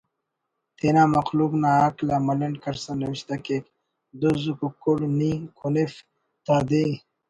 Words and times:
تینا 0.77 1.03
مخلوق 1.17 1.51
نا 1.61 1.69
عقل 1.85 2.07
آ 2.15 2.17
ملنڈ 2.27 2.55
کرسا 2.63 2.91
نوشتہ 3.01 3.35
کیک: 3.45 3.65
دُز 4.19 4.43
ککڑ 4.59 4.97
نی 5.17 5.31
کنف 5.57 5.93
تا 6.45 6.55
دے 6.69 6.85